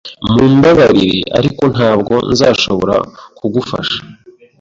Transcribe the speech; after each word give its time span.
Mumbabarire, 0.33 1.19
ariko 1.39 1.63
ntabwo 1.75 2.13
nzashobora 2.31 2.95
kugufasha 3.37 3.99